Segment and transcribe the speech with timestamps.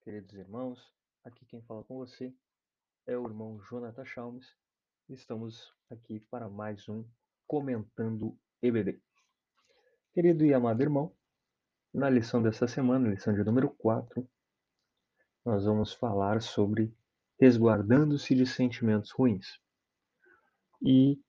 [0.00, 0.90] queridos irmãos.
[1.22, 2.34] Aqui quem fala com você
[3.06, 4.56] é o irmão Jonathan Chalmes.
[5.06, 7.04] Estamos aqui para mais um
[7.46, 9.02] Comentando EBD.
[10.14, 11.14] Querido e amado irmão,
[11.92, 14.26] na lição dessa semana, lição de número 4,
[15.44, 16.96] nós vamos falar sobre
[17.38, 19.60] resguardando-se de sentimentos ruins.
[20.80, 21.20] E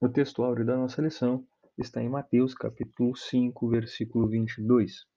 [0.00, 1.44] o texto áureo da nossa lição
[1.76, 5.12] está em Mateus capítulo 5, versículo 22.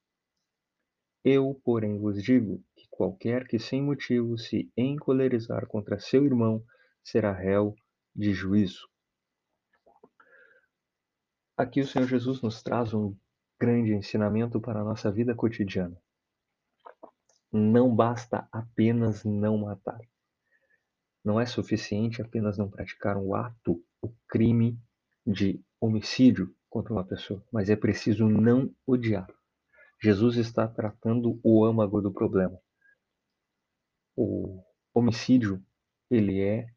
[1.23, 6.63] Eu, porém, vos digo que qualquer que sem motivo se encolerizar contra seu irmão
[7.03, 7.76] será réu
[8.16, 8.88] de juízo.
[11.57, 13.16] Aqui o Senhor Jesus nos traz um
[13.59, 15.99] grande ensinamento para a nossa vida cotidiana.
[17.52, 19.99] Não basta apenas não matar.
[21.23, 24.79] Não é suficiente apenas não praticar um ato, o crime
[25.26, 29.27] de homicídio contra uma pessoa, mas é preciso não odiar.
[30.01, 32.59] Jesus está tratando o âmago do problema.
[34.15, 35.63] O homicídio,
[36.09, 36.67] ele é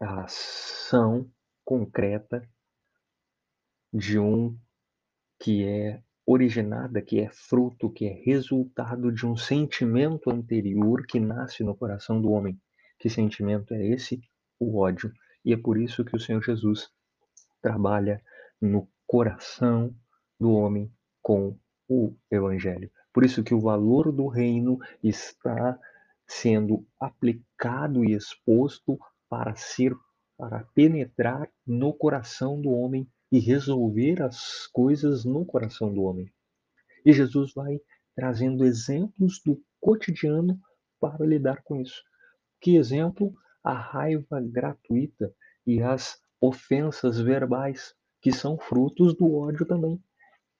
[0.00, 1.30] a ação
[1.64, 2.48] concreta
[3.92, 4.58] de um
[5.40, 11.62] que é originada, que é fruto, que é resultado de um sentimento anterior que nasce
[11.62, 12.60] no coração do homem.
[12.98, 14.20] Que sentimento é esse?
[14.58, 15.12] O ódio.
[15.44, 16.88] E é por isso que o Senhor Jesus
[17.60, 18.22] trabalha
[18.60, 19.94] no coração
[20.40, 21.58] do homem com
[21.88, 22.90] o evangelho.
[23.12, 25.78] Por isso que o valor do reino está
[26.26, 29.94] sendo aplicado e exposto para ser
[30.36, 36.28] para penetrar no coração do homem e resolver as coisas no coração do homem.
[37.06, 37.80] E Jesus vai
[38.16, 40.58] trazendo exemplos do cotidiano
[41.00, 42.02] para lidar com isso.
[42.60, 43.32] Que exemplo?
[43.62, 45.32] A raiva gratuita
[45.64, 50.02] e as ofensas verbais, que são frutos do ódio também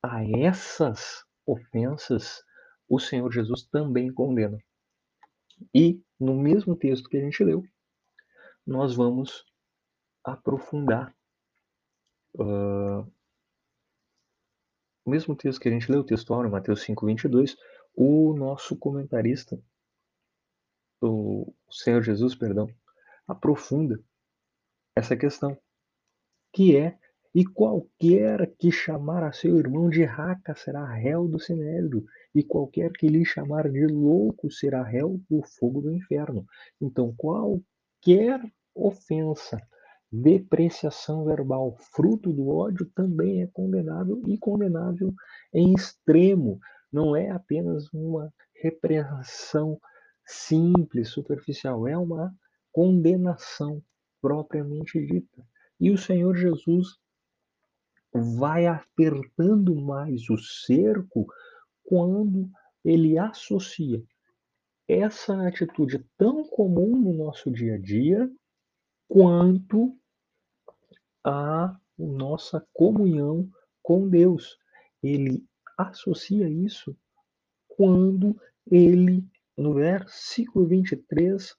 [0.02, 2.42] a essas ofensas
[2.88, 4.58] o Senhor Jesus também condena.
[5.74, 7.62] E no mesmo texto que a gente leu,
[8.66, 9.44] nós vamos
[10.24, 11.14] aprofundar.
[12.34, 13.02] Uh,
[15.04, 17.56] o mesmo texto que a gente leu, o textual, em Mateus 5, 22,
[17.94, 19.62] o nosso comentarista,
[21.00, 22.68] o Senhor Jesus, perdão,
[23.28, 24.02] aprofunda
[24.96, 25.56] essa questão,
[26.52, 26.98] que é
[27.34, 32.92] e qualquer que chamar a seu irmão de raca será réu do sinédrio, e qualquer
[32.92, 36.46] que lhe chamar de louco será réu do fogo do inferno.
[36.80, 38.40] Então, qualquer
[38.72, 39.60] ofensa,
[40.12, 45.12] depreciação verbal, fruto do ódio, também é condenável e condenável
[45.52, 46.60] em extremo.
[46.92, 49.80] Não é apenas uma repreensão
[50.24, 52.32] simples, superficial, é uma
[52.70, 53.82] condenação
[54.22, 55.44] propriamente dita.
[55.80, 56.96] E o Senhor Jesus
[58.14, 61.26] vai apertando mais o cerco
[61.82, 62.48] quando
[62.84, 64.02] ele associa
[64.86, 68.30] essa atitude tão comum no nosso dia a dia
[69.08, 69.98] quanto
[71.24, 73.50] a nossa comunhão
[73.82, 74.58] com Deus.
[75.02, 75.44] Ele
[75.76, 76.96] associa isso
[77.66, 78.38] quando
[78.70, 79.26] ele,
[79.56, 81.56] no versículo 23,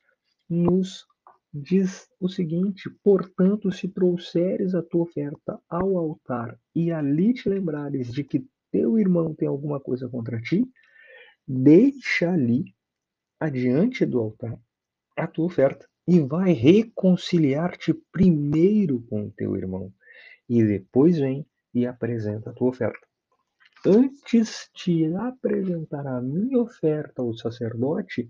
[0.48, 1.08] nos
[1.56, 8.12] diz o seguinte: Portanto, se trouxeres a tua oferta ao altar e ali te lembrares
[8.12, 10.68] de que teu irmão tem alguma coisa contra ti,
[11.48, 12.66] deixa ali,
[13.40, 14.60] adiante do altar,
[15.16, 19.92] a tua oferta e vai reconciliar-te primeiro com o teu irmão,
[20.48, 23.08] e depois vem e apresenta a tua oferta.
[23.86, 28.28] Antes de apresentar a minha oferta ao sacerdote,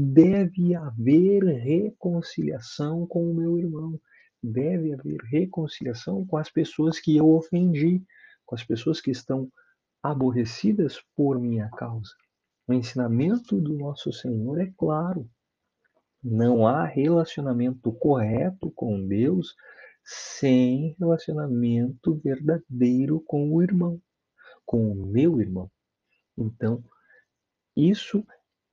[0.00, 4.00] Deve haver reconciliação com o meu irmão.
[4.40, 8.00] Deve haver reconciliação com as pessoas que eu ofendi,
[8.46, 9.50] com as pessoas que estão
[10.00, 12.12] aborrecidas por minha causa.
[12.68, 15.28] O ensinamento do nosso Senhor é claro.
[16.22, 19.56] Não há relacionamento correto com Deus
[20.04, 24.00] sem relacionamento verdadeiro com o irmão,
[24.64, 25.68] com o meu irmão.
[26.36, 26.84] Então,
[27.76, 28.24] isso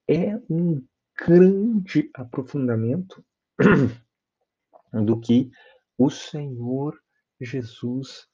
[0.08, 0.86] é um
[1.18, 3.24] grande aprofundamento
[5.06, 5.50] do que
[5.98, 7.00] o Senhor
[7.40, 8.28] Jesus,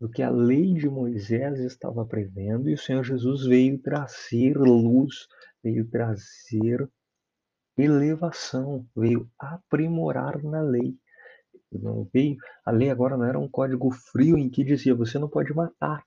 [0.00, 5.26] do que a lei de Moisés estava prevendo, e o Senhor Jesus veio trazer luz,
[5.62, 6.88] veio trazer
[7.76, 10.96] elevação, veio aprimorar na lei.
[11.70, 15.28] Não veio, a lei agora não era um código frio em que dizia você não
[15.28, 16.04] pode matar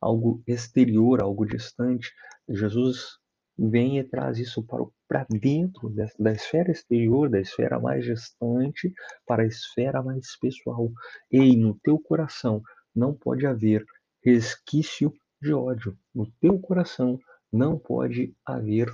[0.00, 2.12] algo exterior, algo distante.
[2.48, 3.18] Jesus
[3.58, 4.64] vem e traz isso
[5.08, 8.92] para dentro da, da esfera exterior, da esfera mais distante,
[9.26, 10.90] para a esfera mais pessoal.
[11.30, 12.62] Ei, no teu coração
[12.94, 13.84] não pode haver
[14.22, 15.12] resquício
[15.42, 15.98] de ódio.
[16.14, 17.18] No teu coração
[17.52, 18.88] não pode haver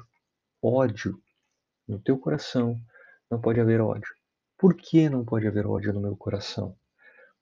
[0.62, 1.20] ódio.
[1.86, 2.80] no teu coração
[3.30, 4.08] não pode haver ódio.
[4.58, 6.74] Por que não pode haver ódio no meu coração?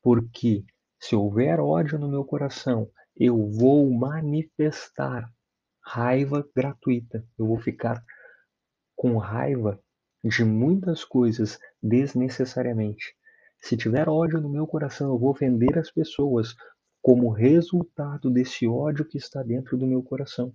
[0.02, 0.64] Porque
[0.98, 5.30] se houver ódio no meu coração, eu vou manifestar
[5.82, 7.26] raiva gratuita.
[7.38, 8.02] Eu vou ficar
[8.94, 9.80] com raiva
[10.24, 13.14] de muitas coisas desnecessariamente.
[13.60, 16.54] Se tiver ódio no meu coração, eu vou ofender as pessoas
[17.00, 20.54] como resultado desse ódio que está dentro do meu coração.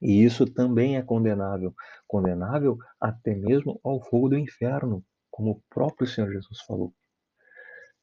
[0.00, 1.74] E isso também é condenável,
[2.06, 6.92] condenável até mesmo ao fogo do inferno, como o próprio Senhor Jesus falou.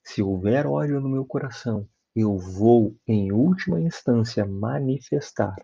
[0.03, 5.55] Se houver ódio no meu coração, eu vou, em última instância, manifestar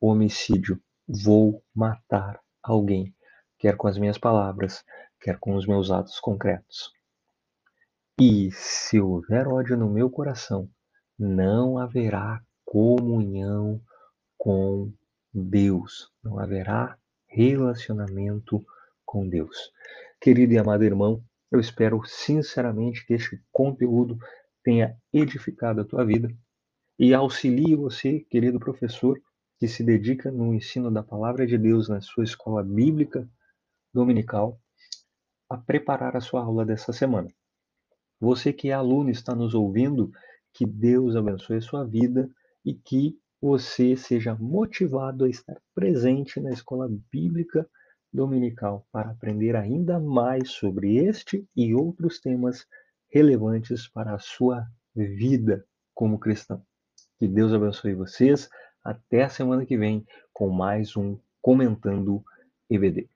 [0.00, 0.80] homicídio.
[1.06, 3.14] Vou matar alguém,
[3.58, 4.84] quer com as minhas palavras,
[5.20, 6.92] quer com os meus atos concretos.
[8.20, 10.68] E se houver ódio no meu coração,
[11.18, 13.80] não haverá comunhão
[14.36, 14.92] com
[15.32, 16.96] Deus, não haverá
[17.26, 18.64] relacionamento
[19.04, 19.72] com Deus.
[20.20, 24.18] Querido e amado irmão, eu espero sinceramente que este conteúdo
[24.62, 26.28] tenha edificado a tua vida
[26.98, 29.18] e auxilie você, querido professor,
[29.58, 33.28] que se dedica no ensino da palavra de Deus na sua escola bíblica
[33.92, 34.60] dominical,
[35.50, 37.28] a preparar a sua aula dessa semana.
[38.20, 40.10] Você que é aluno está nos ouvindo,
[40.52, 42.30] que Deus abençoe a sua vida
[42.64, 47.68] e que você seja motivado a estar presente na escola bíblica
[48.12, 52.66] dominical para aprender ainda mais sobre este e outros temas
[53.10, 55.64] relevantes para a sua vida
[55.94, 56.62] como cristão.
[57.18, 58.48] Que Deus abençoe vocês.
[58.88, 60.02] Até a semana que vem
[60.32, 62.24] com mais um Comentando
[62.70, 63.06] EBD.